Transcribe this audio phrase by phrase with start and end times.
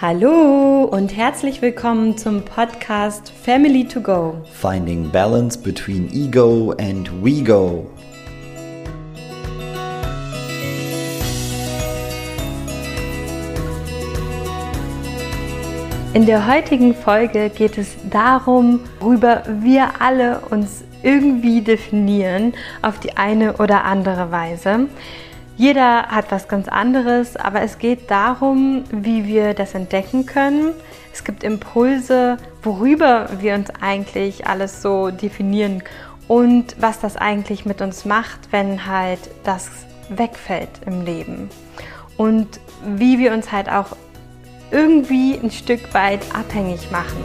[0.00, 4.40] Hallo und herzlich willkommen zum Podcast Family to Go.
[4.52, 7.84] Finding balance between ego and we go.
[16.14, 22.52] In der heutigen Folge geht es darum, worüber wir alle uns irgendwie definieren,
[22.82, 24.86] auf die eine oder andere Weise.
[25.58, 30.72] Jeder hat was ganz anderes, aber es geht darum, wie wir das entdecken können.
[31.12, 35.82] Es gibt Impulse, worüber wir uns eigentlich alles so definieren
[36.28, 39.68] und was das eigentlich mit uns macht, wenn halt das
[40.10, 41.50] wegfällt im Leben.
[42.16, 43.96] Und wie wir uns halt auch
[44.70, 47.24] irgendwie ein Stück weit abhängig machen.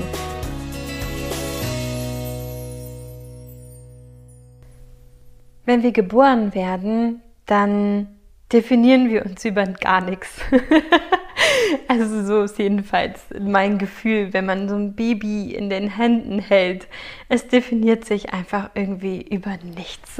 [5.66, 8.08] Wenn wir geboren werden, dann
[8.53, 10.39] definieren wir uns über gar nichts.
[11.88, 16.88] also so ist jedenfalls mein Gefühl, wenn man so ein Baby in den Händen hält.
[17.30, 20.17] Es definiert sich einfach irgendwie über nichts.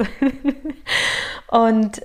[1.48, 2.02] und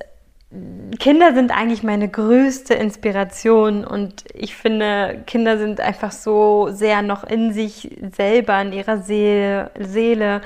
[0.99, 7.23] Kinder sind eigentlich meine größte Inspiration und ich finde, Kinder sind einfach so sehr noch
[7.23, 10.41] in sich selber, in ihrer Seele, Seele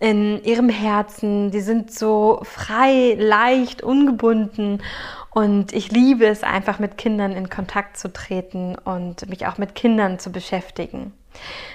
[0.00, 1.50] in ihrem Herzen.
[1.50, 4.82] Die sind so frei, leicht, ungebunden.
[5.30, 9.76] Und ich liebe es einfach mit Kindern in Kontakt zu treten und mich auch mit
[9.76, 11.12] Kindern zu beschäftigen.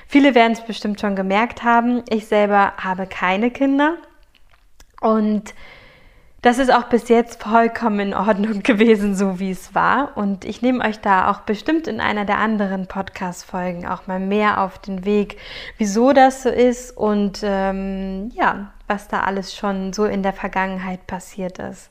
[0.08, 2.04] Viele werden es bestimmt schon gemerkt haben.
[2.10, 3.96] Ich selber habe keine Kinder.
[5.00, 5.54] Und
[6.46, 10.16] das ist auch bis jetzt vollkommen in Ordnung gewesen, so wie es war.
[10.16, 14.62] Und ich nehme euch da auch bestimmt in einer der anderen Podcast-Folgen auch mal mehr
[14.62, 15.40] auf den Weg,
[15.80, 21.08] wieso das so ist und ähm, ja, was da alles schon so in der Vergangenheit
[21.08, 21.90] passiert ist.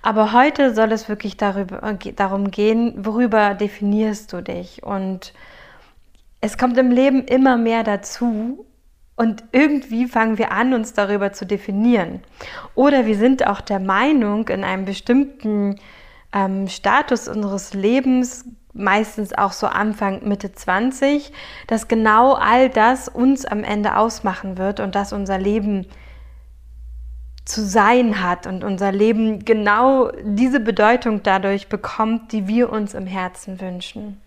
[0.00, 4.82] Aber heute soll es wirklich darüber, äh, darum gehen, worüber definierst du dich?
[4.82, 5.34] Und
[6.40, 8.64] es kommt im Leben immer mehr dazu,
[9.22, 12.24] und irgendwie fangen wir an, uns darüber zu definieren.
[12.74, 15.76] Oder wir sind auch der Meinung, in einem bestimmten
[16.32, 21.32] ähm, Status unseres Lebens, meistens auch so Anfang, Mitte 20,
[21.68, 25.86] dass genau all das uns am Ende ausmachen wird und dass unser Leben
[27.44, 33.06] zu sein hat und unser Leben genau diese Bedeutung dadurch bekommt, die wir uns im
[33.06, 34.20] Herzen wünschen.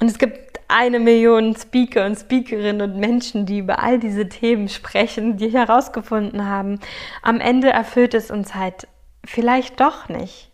[0.00, 4.68] Und es gibt eine Million Speaker und Speakerinnen und Menschen, die über all diese Themen
[4.68, 6.78] sprechen, die herausgefunden haben,
[7.22, 8.86] am Ende erfüllt es uns halt
[9.24, 10.50] vielleicht doch nicht.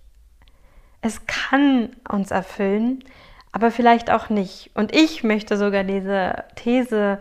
[1.02, 3.04] Es kann uns erfüllen,
[3.52, 4.70] aber vielleicht auch nicht.
[4.74, 7.20] Und ich möchte sogar diese These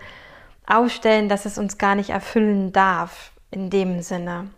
[0.65, 4.49] aufstellen, dass es uns gar nicht erfüllen darf in dem Sinne.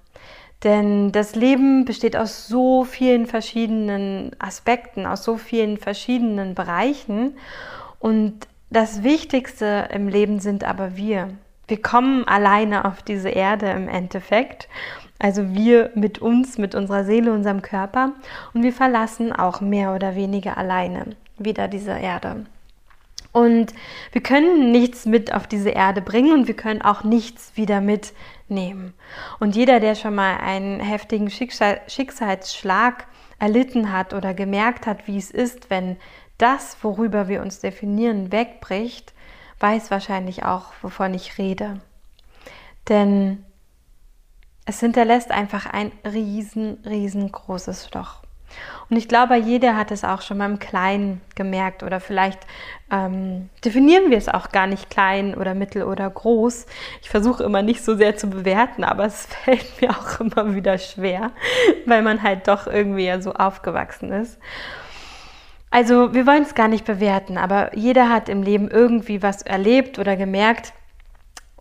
[0.64, 7.38] Denn das Leben besteht aus so vielen verschiedenen Aspekten, aus so vielen verschiedenen Bereichen.
[8.06, 11.30] Und das Wichtigste im Leben sind aber wir.
[11.68, 14.70] Wir kommen alleine auf diese Erde im Endeffekt.
[15.18, 18.14] Also wir mit uns, mit unserer Seele, unserem Körper.
[18.54, 22.46] Und wir verlassen auch mehr oder weniger alleine wieder diese Erde.
[23.32, 23.74] Und
[24.12, 28.94] wir können nichts mit auf diese Erde bringen und wir können auch nichts wieder mitnehmen.
[29.40, 33.08] Und jeder, der schon mal einen heftigen Schicksal Schicksalsschlag
[33.40, 35.98] erlitten hat oder gemerkt hat, wie es ist, wenn
[36.38, 39.14] das, worüber wir uns definieren, wegbricht,
[39.60, 41.80] weiß wahrscheinlich auch, wovon ich rede.
[42.90, 43.46] Denn
[44.66, 48.22] es hinterlässt einfach ein riesen, riesengroßes Loch.
[48.90, 52.40] Und ich glaube, jeder hat es auch schon mal im Kleinen gemerkt oder vielleicht
[52.92, 56.68] ähm, definieren wir es auch gar nicht klein oder mittel oder groß.
[57.02, 60.78] Ich versuche immer nicht so sehr zu bewerten, aber es fällt mir auch immer wieder
[60.78, 61.32] schwer,
[61.86, 64.40] weil man halt doch irgendwie ja so aufgewachsen ist.
[65.76, 70.00] Also wir wollen es gar nicht bewerten, aber jeder hat im Leben irgendwie was erlebt
[70.00, 70.72] oder gemerkt,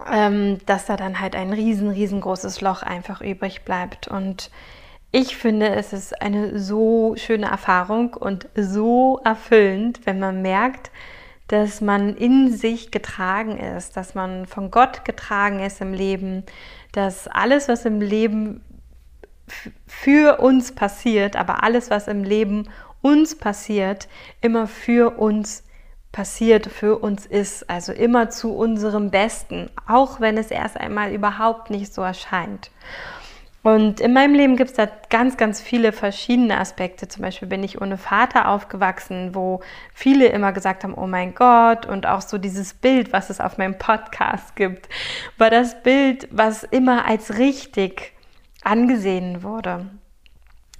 [0.09, 4.07] ähm, dass da dann halt ein riesen, riesengroßes Loch einfach übrig bleibt.
[4.07, 4.53] Und
[5.11, 10.93] ich finde, es ist eine so schöne Erfahrung und so erfüllend, wenn man merkt,
[11.49, 16.45] dass man in sich getragen ist, dass man von Gott getragen ist im Leben,
[16.93, 18.63] dass alles, was im Leben
[19.89, 22.69] für uns passiert, aber alles, was im Leben
[23.05, 24.09] uns passiert,
[24.41, 25.63] immer für uns
[26.11, 27.69] passiert, für uns ist.
[27.69, 32.71] Also immer zu unserem Besten, auch wenn es erst einmal überhaupt nicht so erscheint.
[33.63, 37.09] Und in meinem Leben gibt es da ganz, ganz viele verschiedene Aspekte.
[37.09, 39.61] Zum Beispiel bin ich ohne Vater aufgewachsen, wo
[39.93, 43.59] viele immer gesagt haben, oh mein Gott, und auch so dieses Bild, was es auf
[43.59, 44.89] meinem Podcast gibt,
[45.37, 48.13] war das Bild, was immer als richtig
[48.63, 49.87] angesehen wurde.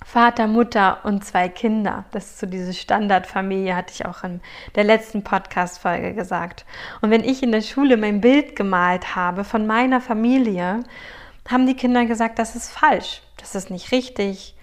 [0.05, 2.05] Vater, Mutter und zwei Kinder.
[2.13, 4.41] Das ist so diese Standardfamilie, hatte ich auch in
[4.77, 6.67] der letzten Podcast-Folge gesagt.
[7.01, 10.85] Und wenn ich in der Schule mein Bild gemalt habe von meiner Familie,
[11.49, 14.55] haben die Kinder gesagt, das ist falsch, das ist nicht richtig,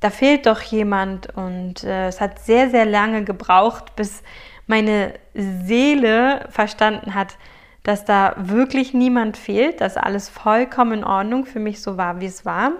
[0.00, 1.36] da fehlt doch jemand.
[1.36, 4.22] Und äh, es hat sehr, sehr lange gebraucht, bis
[4.66, 7.36] meine Seele verstanden hat,
[7.82, 12.26] dass da wirklich niemand fehlt, dass alles vollkommen in Ordnung für mich so war, wie
[12.26, 12.72] es war.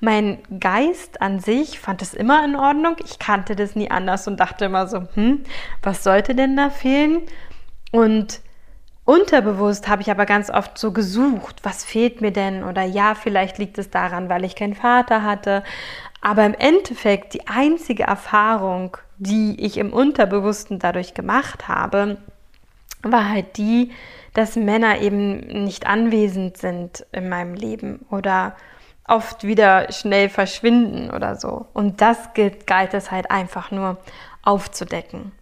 [0.00, 2.96] Mein Geist an sich fand es immer in Ordnung.
[3.04, 5.42] Ich kannte das nie anders und dachte immer so, hm,
[5.82, 7.22] was sollte denn da fehlen?
[7.90, 8.40] Und
[9.04, 12.62] unterbewusst habe ich aber ganz oft so gesucht, was fehlt mir denn?
[12.62, 15.64] Oder ja, vielleicht liegt es daran, weil ich keinen Vater hatte.
[16.20, 22.18] Aber im Endeffekt die einzige Erfahrung, die ich im Unterbewussten dadurch gemacht habe,
[23.02, 23.92] war halt die,
[24.34, 28.56] dass Männer eben nicht anwesend sind in meinem Leben oder
[29.06, 31.66] oft wieder schnell verschwinden oder so.
[31.72, 33.98] Und das gilt, galt es halt einfach nur
[34.42, 35.32] aufzudecken.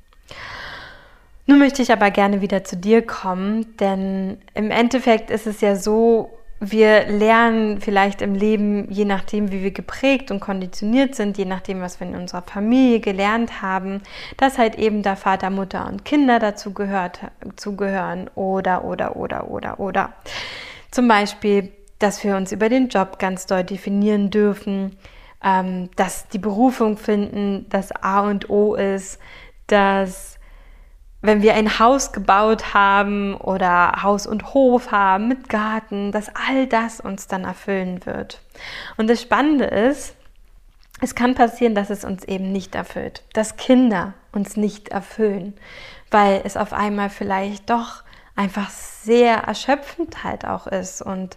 [1.46, 5.76] Nun möchte ich aber gerne wieder zu dir kommen, denn im Endeffekt ist es ja
[5.76, 6.30] so,
[6.60, 11.80] wir lernen vielleicht im Leben, je nachdem, wie wir geprägt und konditioniert sind, je nachdem,
[11.80, 14.02] was wir in unserer Familie gelernt haben,
[14.36, 17.20] dass halt eben da Vater, Mutter und Kinder dazu gehört,
[17.56, 20.12] zugehören oder, oder, oder, oder, oder.
[20.90, 24.98] Zum Beispiel, dass wir uns über den Job ganz doll definieren dürfen,
[25.42, 29.18] ähm, dass die Berufung finden, das A und O ist,
[29.66, 30.39] dass
[31.22, 36.67] wenn wir ein Haus gebaut haben oder Haus und Hof haben mit Garten, dass all
[36.67, 38.40] das uns dann erfüllen wird.
[38.96, 40.14] Und das Spannende ist,
[41.02, 45.55] es kann passieren, dass es uns eben nicht erfüllt, dass Kinder uns nicht erfüllen,
[46.11, 48.02] weil es auf einmal vielleicht doch
[48.40, 51.37] einfach sehr erschöpfend halt auch ist und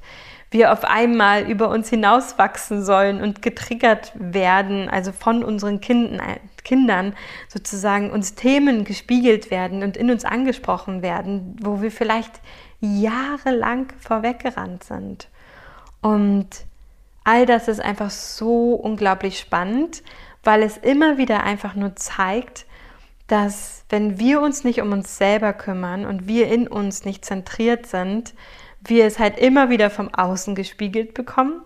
[0.51, 6.21] wir auf einmal über uns hinauswachsen sollen und getriggert werden, also von unseren Kinden,
[6.63, 7.13] Kindern
[7.49, 12.39] sozusagen uns Themen gespiegelt werden und in uns angesprochen werden, wo wir vielleicht
[12.79, 15.27] jahrelang vorweggerannt sind.
[16.01, 16.47] Und
[17.25, 20.03] all das ist einfach so unglaublich spannend,
[20.43, 22.65] weil es immer wieder einfach nur zeigt,
[23.27, 27.85] dass wenn wir uns nicht um uns selber kümmern und wir in uns nicht zentriert
[27.85, 28.33] sind,
[28.81, 31.61] wir es halt immer wieder vom Außen gespiegelt bekommen.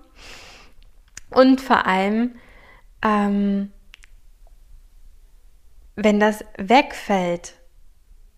[1.29, 2.35] Und vor allem,
[3.01, 3.71] ähm,
[5.95, 7.55] wenn das wegfällt,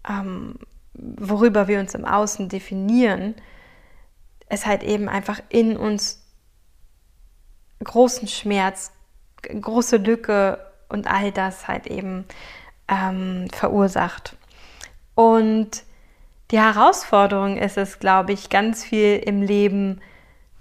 [0.08, 0.56] ähm,
[0.94, 3.36] worüber wir uns im Außen definieren,
[4.48, 6.26] es halt eben einfach in uns
[7.84, 8.92] großen Schmerz,
[9.42, 12.26] große Lücke und all das halt eben
[12.90, 14.36] ähm, verursacht.
[15.16, 15.84] Und
[16.52, 20.02] die Herausforderung ist es, glaube ich, ganz viel im Leben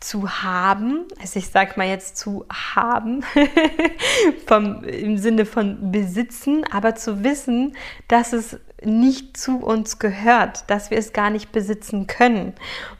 [0.00, 3.24] zu haben, also ich sage mal jetzt zu haben,
[4.46, 7.76] vom, im Sinne von besitzen, aber zu wissen,
[8.06, 12.52] dass es nicht zu uns gehört, dass wir es gar nicht besitzen können.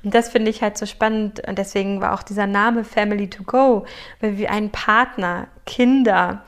[0.02, 3.44] Und das finde ich halt so spannend und deswegen war auch dieser Name Family to
[3.44, 3.84] Go,
[4.20, 6.42] weil wir einen Partner, Kinder,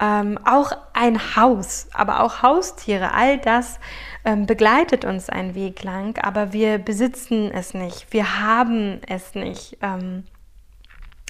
[0.00, 3.80] ähm, auch ein Haus, aber auch Haustiere, all das
[4.24, 9.78] ähm, begleitet uns einen Weg lang, aber wir besitzen es nicht, wir haben es nicht,
[9.80, 10.24] ähm,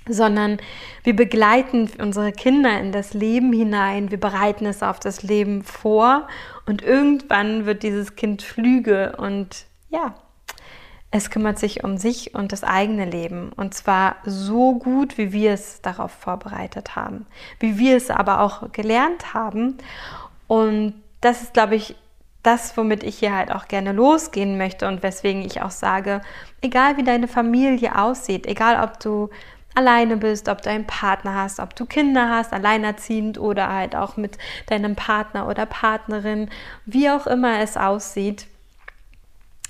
[0.08, 0.58] sondern
[1.04, 6.26] wir begleiten unsere Kinder in das Leben hinein, wir bereiten es auf das Leben vor
[6.66, 10.14] und irgendwann wird dieses Kind Flüge und ja,
[11.10, 13.52] es kümmert sich um sich und das eigene Leben.
[13.52, 17.26] Und zwar so gut, wie wir es darauf vorbereitet haben.
[17.60, 19.78] Wie wir es aber auch gelernt haben.
[20.46, 21.96] Und das ist, glaube ich,
[22.42, 26.20] das, womit ich hier halt auch gerne losgehen möchte und weswegen ich auch sage,
[26.60, 29.30] egal wie deine Familie aussieht, egal ob du
[29.75, 34.16] alleine bist, ob du einen Partner hast, ob du Kinder hast, alleinerziehend oder halt auch
[34.16, 36.48] mit deinem Partner oder Partnerin,
[36.84, 38.46] wie auch immer es aussieht,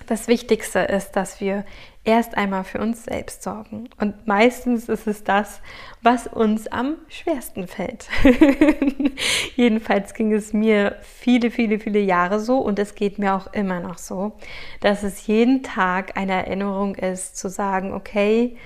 [0.06, 1.64] das Wichtigste ist, dass wir
[2.04, 3.88] erst einmal für uns selbst sorgen.
[3.98, 5.60] Und meistens ist es das,
[6.02, 8.08] was uns am schwersten fällt.
[9.56, 13.80] Jedenfalls ging es mir viele, viele, viele Jahre so und es geht mir auch immer
[13.80, 14.36] noch so,
[14.80, 18.56] dass es jeden Tag eine Erinnerung ist, zu sagen, okay,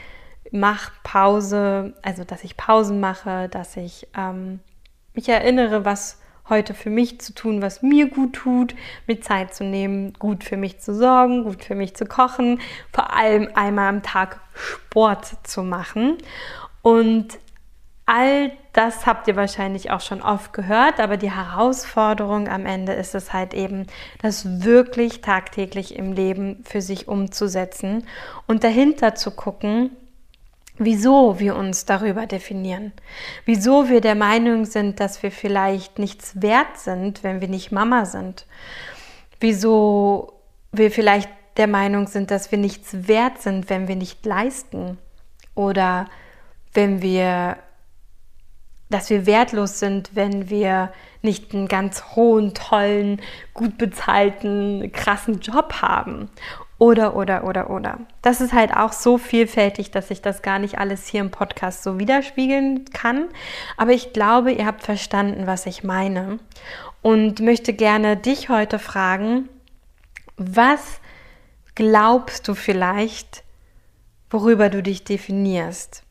[0.53, 4.61] mach Pause, also dass ich Pausen mache, dass ich ähm,
[5.15, 6.21] mich erinnere, was
[6.51, 8.75] heute für mich zu tun, was mir gut tut,
[9.07, 12.61] mir Zeit zu nehmen, gut für mich zu sorgen, gut für mich zu kochen,
[12.93, 16.19] vor allem einmal am Tag Sport zu machen.
[16.83, 17.39] Und
[18.07, 23.15] all das habt ihr wahrscheinlich auch schon oft gehört, aber die Herausforderung am Ende ist
[23.15, 23.87] es halt eben,
[24.23, 28.07] das wirklich tagtäglich im Leben für sich umzusetzen
[28.47, 29.91] und dahinter zu gucken,
[30.81, 32.93] wieso wir uns darüber definieren,
[33.45, 38.07] wieso wir der Meinung sind, dass wir vielleicht nichts wert sind, wenn wir nicht Mama
[38.07, 38.47] sind,
[39.41, 40.33] wieso
[40.73, 44.97] wir vielleicht der Meinung sind, dass wir nichts wert sind, wenn wir nicht leisten.
[45.55, 46.09] Oder
[46.73, 47.59] wenn wir,
[48.89, 53.21] dass wir wertlos sind, wenn wir nicht einen ganz hohen, tollen,
[53.53, 56.31] gut bezahlten, krassen Job haben
[56.81, 57.99] oder, oder, oder, oder.
[58.23, 61.83] Das ist halt auch so vielfältig, dass ich das gar nicht alles hier im Podcast
[61.83, 63.29] so widerspiegeln kann.
[63.77, 66.39] Aber ich glaube, ihr habt verstanden, was ich meine.
[67.03, 69.51] Und möchte gerne dich heute fragen,
[70.39, 71.01] was
[71.75, 73.45] glaubst du vielleicht,
[74.31, 76.03] worüber du dich definierst?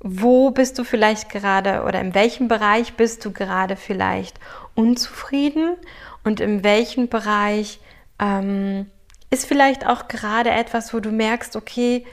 [0.00, 4.40] Wo bist du vielleicht gerade oder in welchem Bereich bist du gerade vielleicht
[4.74, 5.76] unzufrieden
[6.24, 7.78] und in welchem Bereich
[8.18, 8.86] ähm,
[9.32, 12.04] ist vielleicht auch gerade etwas, wo du merkst, okay,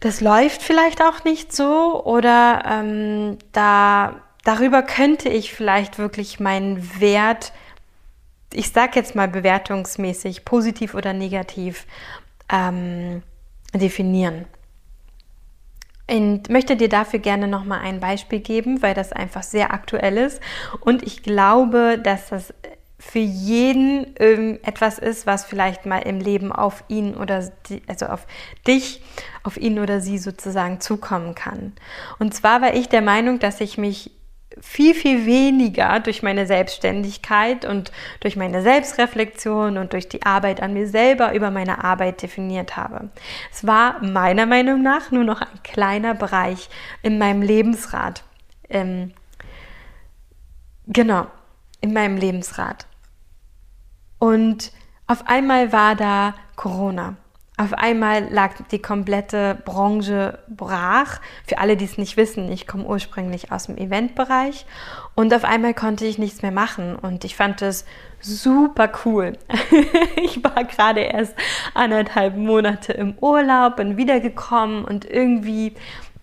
[0.00, 7.00] das läuft vielleicht auch nicht so oder ähm, da darüber könnte ich vielleicht wirklich meinen
[7.00, 7.52] Wert,
[8.52, 11.86] ich sage jetzt mal bewertungsmäßig, positiv oder negativ,
[12.50, 13.22] ähm,
[13.72, 14.44] definieren.
[16.10, 20.42] Und möchte dir dafür gerne nochmal ein Beispiel geben, weil das einfach sehr aktuell ist.
[20.80, 22.52] Und ich glaube, dass das
[23.04, 28.06] für jeden ähm, etwas ist, was vielleicht mal im Leben auf ihn oder die, also
[28.06, 28.26] auf
[28.66, 29.02] dich,
[29.42, 31.72] auf ihn oder sie sozusagen zukommen kann.
[32.20, 34.12] Und zwar war ich der Meinung, dass ich mich
[34.60, 37.90] viel, viel weniger durch meine Selbstständigkeit und
[38.20, 43.10] durch meine Selbstreflexion und durch die Arbeit an mir selber über meine Arbeit definiert habe.
[43.50, 46.70] Es war meiner Meinung nach nur noch ein kleiner Bereich
[47.02, 48.22] in meinem Lebensrat.
[48.70, 49.12] Ähm,
[50.86, 51.26] genau,
[51.80, 52.86] in meinem Lebensrat.
[54.22, 54.70] Und
[55.08, 57.16] auf einmal war da Corona.
[57.56, 61.20] Auf einmal lag die komplette Branche brach.
[61.44, 64.64] Für alle, die es nicht wissen, ich komme ursprünglich aus dem Eventbereich
[65.16, 67.84] und auf einmal konnte ich nichts mehr machen und ich fand es
[68.20, 69.32] super cool.
[70.22, 71.34] ich war gerade erst
[71.74, 75.74] anderthalb Monate im Urlaub, bin wiedergekommen und irgendwie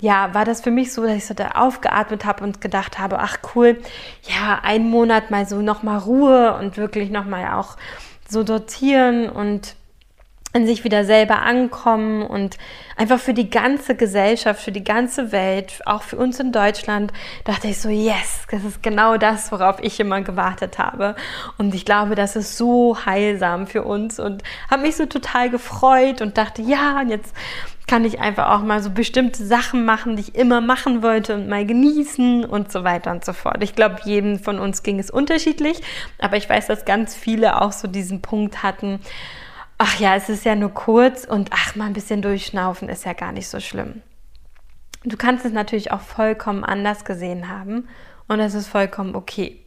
[0.01, 3.19] ja, war das für mich so, dass ich so da aufgeatmet habe und gedacht habe,
[3.19, 3.81] ach cool,
[4.23, 7.75] ja, einen Monat mal so nochmal Ruhe und wirklich nochmal auch
[8.27, 9.75] so dotieren und
[10.53, 12.57] in sich wieder selber ankommen und
[12.97, 17.13] einfach für die ganze Gesellschaft, für die ganze Welt, auch für uns in Deutschland,
[17.43, 21.15] dachte ich so, yes, das ist genau das, worauf ich immer gewartet habe.
[21.59, 24.41] Und ich glaube, das ist so heilsam für uns und
[24.71, 27.35] habe mich so total gefreut und dachte, ja, und jetzt
[27.85, 31.47] kann ich einfach auch mal so bestimmte Sachen machen, die ich immer machen wollte und
[31.47, 33.63] mal genießen und so weiter und so fort.
[33.63, 35.81] Ich glaube, jedem von uns ging es unterschiedlich,
[36.19, 38.99] aber ich weiß, dass ganz viele auch so diesen Punkt hatten,
[39.79, 43.13] ach ja, es ist ja nur kurz und ach, mal ein bisschen durchschnaufen ist ja
[43.13, 44.03] gar nicht so schlimm.
[45.05, 47.87] Du kannst es natürlich auch vollkommen anders gesehen haben
[48.27, 49.59] und es ist vollkommen okay.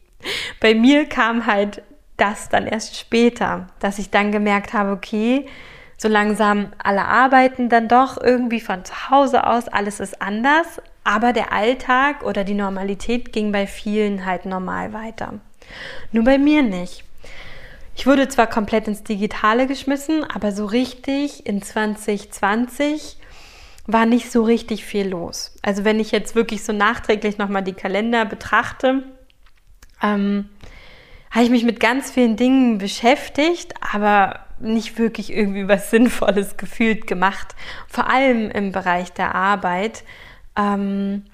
[0.60, 1.82] Bei mir kam halt
[2.18, 5.46] das dann erst später, dass ich dann gemerkt habe, okay,
[5.96, 11.32] so langsam alle arbeiten dann doch irgendwie von zu Hause aus, alles ist anders, aber
[11.32, 15.34] der Alltag oder die Normalität ging bei vielen halt normal weiter.
[16.12, 17.04] Nur bei mir nicht.
[17.94, 23.18] Ich wurde zwar komplett ins Digitale geschmissen, aber so richtig in 2020
[23.86, 25.54] war nicht so richtig viel los.
[25.62, 29.02] Also wenn ich jetzt wirklich so nachträglich nochmal die Kalender betrachte,
[30.02, 30.48] ähm,
[31.30, 37.06] habe ich mich mit ganz vielen Dingen beschäftigt, aber nicht wirklich irgendwie was Sinnvolles gefühlt
[37.06, 37.54] gemacht,
[37.88, 40.04] vor allem im Bereich der Arbeit.
[40.56, 41.24] Ähm,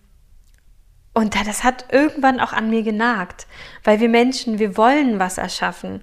[1.12, 3.46] und das hat irgendwann auch an mir genagt,
[3.82, 6.00] weil wir Menschen, wir wollen was erschaffen.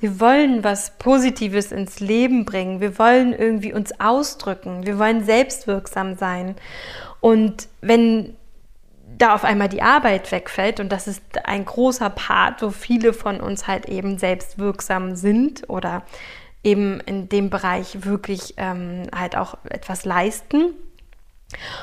[0.00, 2.80] Wir wollen was Positives ins Leben bringen.
[2.80, 4.86] Wir wollen irgendwie uns ausdrücken.
[4.86, 6.54] Wir wollen selbstwirksam sein.
[7.20, 8.36] Und wenn
[9.18, 13.40] da auf einmal die Arbeit wegfällt und das ist ein großer Part, wo viele von
[13.40, 16.02] uns halt eben selbstwirksam sind oder
[16.62, 20.74] eben in dem Bereich wirklich ähm, halt auch etwas leisten.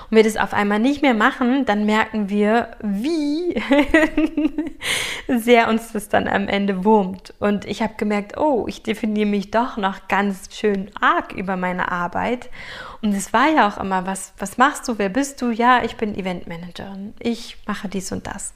[0.09, 3.59] Und wir das auf einmal nicht mehr machen, dann merken wir, wie
[5.27, 7.33] sehr uns das dann am Ende wurmt.
[7.39, 11.91] Und ich habe gemerkt, oh, ich definiere mich doch noch ganz schön arg über meine
[11.91, 12.51] Arbeit.
[13.01, 15.49] Und es war ja auch immer, was, was machst du, wer bist du?
[15.49, 18.53] Ja, ich bin Eventmanagerin, ich mache dies und das.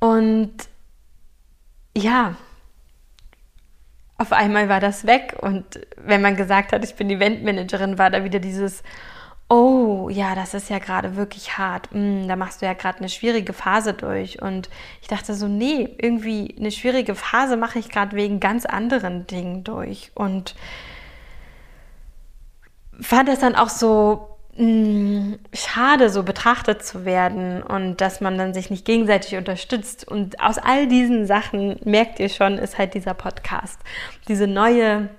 [0.00, 0.52] Und
[1.96, 2.34] ja,
[4.18, 5.64] auf einmal war das weg und
[5.96, 8.82] wenn man gesagt hat, ich bin Eventmanagerin, war da wieder dieses,
[9.54, 13.08] oh ja, das ist ja gerade wirklich hart, mm, da machst du ja gerade eine
[13.08, 14.42] schwierige Phase durch.
[14.42, 14.68] Und
[15.00, 19.62] ich dachte so, nee, irgendwie eine schwierige Phase mache ich gerade wegen ganz anderen Dingen
[19.62, 20.10] durch.
[20.14, 20.56] Und
[23.00, 28.54] fand das dann auch so mm, schade, so betrachtet zu werden und dass man dann
[28.54, 30.06] sich nicht gegenseitig unterstützt.
[30.06, 33.78] Und aus all diesen Sachen, merkt ihr schon, ist halt dieser Podcast,
[34.26, 35.10] diese neue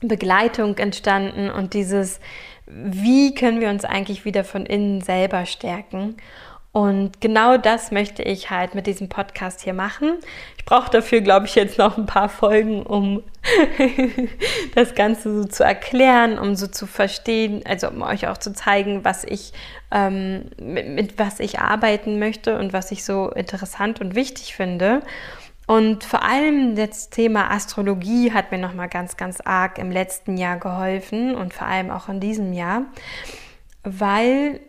[0.00, 2.20] Begleitung entstanden und dieses,
[2.66, 6.16] wie können wir uns eigentlich wieder von innen selber stärken.
[6.72, 10.18] Und genau das möchte ich halt mit diesem Podcast hier machen.
[10.58, 13.22] Ich brauche dafür, glaube ich, jetzt noch ein paar Folgen, um
[14.74, 19.04] das Ganze so zu erklären, um so zu verstehen, also um euch auch zu zeigen,
[19.04, 19.52] was ich
[19.92, 25.02] ähm, mit, mit was ich arbeiten möchte und was ich so interessant und wichtig finde.
[25.66, 30.36] Und vor allem das Thema Astrologie hat mir noch mal ganz, ganz arg im letzten
[30.36, 32.82] Jahr geholfen und vor allem auch in diesem Jahr,
[33.82, 34.60] weil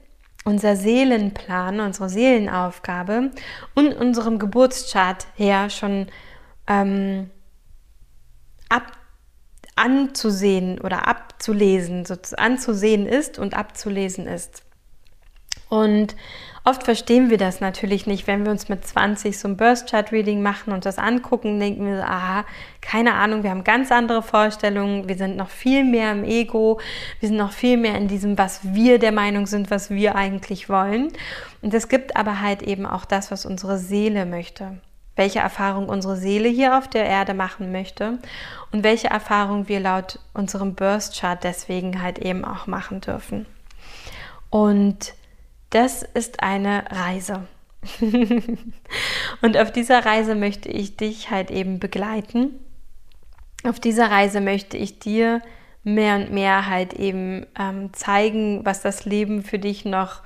[0.46, 3.32] unser Seelenplan, unsere Seelenaufgabe
[3.74, 6.08] und unserem Geburtschart her schon
[6.68, 7.30] ähm,
[8.70, 8.92] ab,
[9.76, 14.65] anzusehen oder abzulesen, so anzusehen ist und abzulesen ist.
[15.70, 16.16] Und
[16.64, 20.12] oft verstehen wir das natürlich nicht, wenn wir uns mit 20 so ein Burst Chart
[20.12, 22.46] Reading machen und das angucken, denken wir, aha,
[22.82, 26.80] keine Ahnung, wir haben ganz andere Vorstellungen, wir sind noch viel mehr im Ego,
[27.20, 30.70] wir sind noch viel mehr in diesem, was wir der Meinung sind, was wir eigentlich
[30.70, 31.12] wollen.
[31.62, 34.80] Und es gibt aber halt eben auch das, was unsere Seele möchte
[35.16, 38.20] welche Erfahrung unsere Seele hier auf der Erde machen möchte
[38.72, 43.46] und welche Erfahrung wir laut unserem Burst Chart deswegen halt eben auch machen dürfen.
[44.50, 45.14] Und
[45.76, 47.48] das ist eine Reise.
[49.42, 52.58] und auf dieser Reise möchte ich dich halt eben begleiten.
[53.68, 55.42] Auf dieser Reise möchte ich dir
[55.84, 60.22] mehr und mehr halt eben ähm, zeigen, was das Leben für dich noch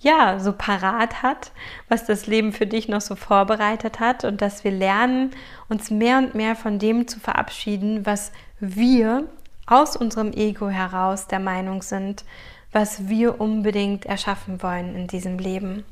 [0.00, 1.52] ja so parat hat,
[1.88, 5.30] was das Leben für dich noch so vorbereitet hat und dass wir lernen,
[5.70, 9.24] uns mehr und mehr von dem zu verabschieden, was wir
[9.66, 12.24] aus unserem Ego heraus der Meinung sind,
[12.72, 15.84] was wir unbedingt erschaffen wollen in diesem Leben.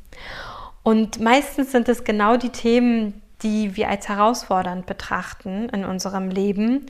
[0.83, 6.87] Und meistens sind es genau die Themen, die wir als herausfordernd betrachten in unserem Leben,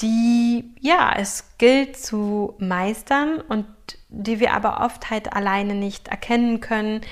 [0.00, 3.66] die ja es gilt zu meistern und
[4.08, 7.02] die wir aber oft halt alleine nicht erkennen können.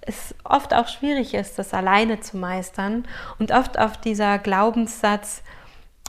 [0.00, 3.06] Es oft auch schwierig ist, das alleine zu meistern
[3.38, 5.42] und oft auf dieser Glaubenssatz,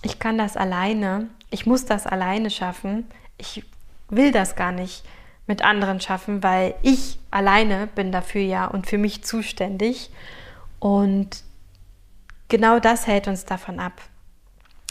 [0.03, 3.05] ich kann das alleine, ich muss das alleine schaffen,
[3.37, 3.63] ich
[4.09, 5.03] will das gar nicht
[5.47, 10.11] mit anderen schaffen, weil ich alleine bin dafür ja und für mich zuständig.
[10.79, 11.43] Und
[12.47, 14.01] genau das hält uns davon ab.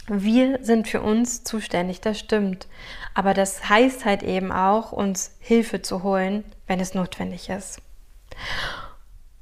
[0.07, 2.67] Wir sind für uns zuständig, das stimmt.
[3.13, 7.81] Aber das heißt halt eben auch, uns Hilfe zu holen, wenn es notwendig ist.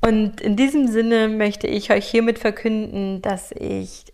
[0.01, 4.05] Und in diesem Sinne möchte ich euch hiermit verkünden, dass ich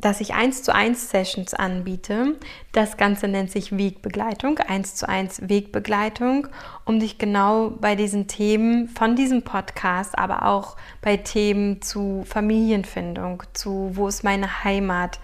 [0.00, 2.36] dass ich 1 zu 1 Sessions anbiete.
[2.72, 6.48] Das Ganze nennt sich Wegbegleitung, 1 zu 1 Wegbegleitung,
[6.84, 13.42] um dich genau bei diesen Themen von diesem Podcast, aber auch bei Themen zu Familienfindung,
[13.52, 15.20] zu wo ist meine Heimat,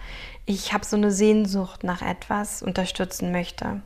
[0.49, 3.81] ich habe so eine Sehnsucht nach etwas unterstützen möchte.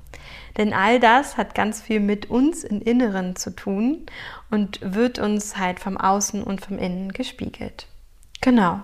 [0.57, 4.05] Denn all das hat ganz viel mit uns im Inneren zu tun
[4.51, 7.87] und wird uns halt vom Außen und vom Innen gespiegelt.
[8.41, 8.81] Genau.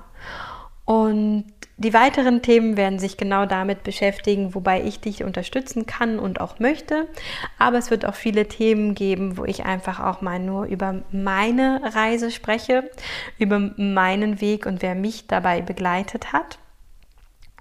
[0.86, 1.46] Und
[1.80, 6.58] die weiteren Themen werden sich genau damit beschäftigen, wobei ich dich unterstützen kann und auch
[6.58, 7.08] möchte.
[7.60, 11.82] Aber es wird auch viele Themen geben, wo ich einfach auch mal nur über meine
[11.94, 12.90] Reise spreche,
[13.38, 16.58] über meinen Weg und wer mich dabei begleitet hat.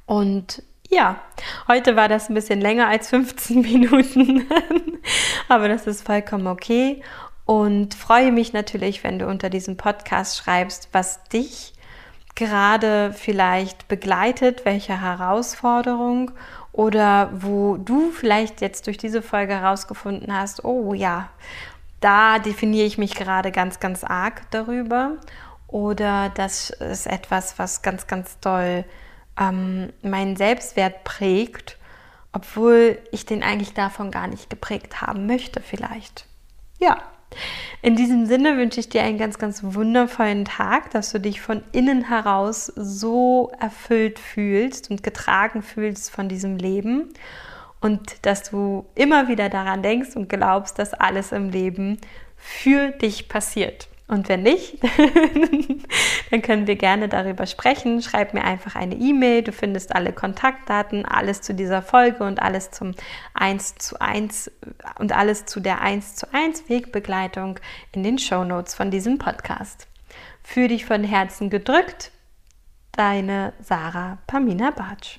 [0.06, 1.20] Und ja,
[1.68, 4.46] heute war das ein bisschen länger als 15 Minuten,
[5.48, 7.02] aber das ist vollkommen okay.
[7.44, 11.74] Und freue mich natürlich, wenn du unter diesem Podcast schreibst, was dich
[12.36, 16.30] gerade vielleicht begleitet, welche Herausforderung?
[16.72, 21.30] Oder wo du vielleicht jetzt durch diese Folge herausgefunden hast, oh ja,
[22.00, 25.16] da definiere ich mich gerade ganz, ganz arg darüber.
[25.66, 28.84] Oder das ist etwas, was ganz, ganz doll
[29.40, 31.78] ähm, meinen Selbstwert prägt,
[32.32, 36.26] obwohl ich den eigentlich davon gar nicht geprägt haben möchte vielleicht.
[36.78, 36.98] Ja,
[37.82, 41.62] in diesem Sinne wünsche ich dir einen ganz, ganz wundervollen Tag, dass du dich von
[41.72, 47.12] innen heraus so erfüllt fühlst und getragen fühlst von diesem Leben
[47.80, 51.98] und dass du immer wieder daran denkst und glaubst, dass alles im Leben
[52.36, 53.88] für dich passiert.
[54.08, 54.78] Und wenn nicht,
[56.30, 58.02] dann können wir gerne darüber sprechen.
[58.02, 59.42] Schreib mir einfach eine E-Mail.
[59.42, 62.94] Du findest alle Kontaktdaten, alles zu dieser Folge und alles zum
[63.34, 64.50] 1 zu 1
[65.00, 67.58] und alles zu der 1 zu 1 Wegbegleitung
[67.92, 69.88] in den Show Notes von diesem Podcast.
[70.40, 72.12] Für dich von Herzen gedrückt,
[72.92, 75.18] deine Sarah Pamina Bartsch.